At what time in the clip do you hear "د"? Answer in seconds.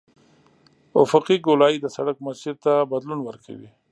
1.81-1.85